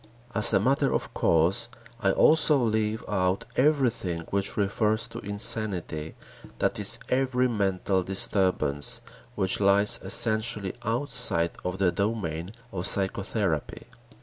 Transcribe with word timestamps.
As 0.33 0.51
a 0.51 0.59
matter 0.59 0.91
of 0.91 1.13
course, 1.13 1.69
I 1.99 2.09
also 2.09 2.57
leave 2.57 3.03
out 3.07 3.45
everything 3.55 4.21
which 4.31 4.57
refers 4.57 5.05
to 5.09 5.19
insanity, 5.19 6.15
that 6.57 6.79
is, 6.79 6.97
every 7.09 7.47
mental 7.47 8.01
disturbance 8.01 9.01
which 9.35 9.59
lies 9.59 9.99
essentially 10.01 10.73
outside 10.83 11.51
of 11.63 11.77
the 11.77 11.91
domain 11.91 12.49
of 12.71 12.87
psychotherapy. 12.87 13.85